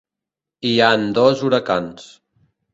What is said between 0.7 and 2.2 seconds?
han dos huracans.